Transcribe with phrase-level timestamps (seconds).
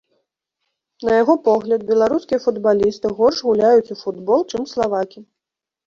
[1.09, 5.19] На яго погляд, беларускія футбалісты горш гуляюць у футбол, чым славакі.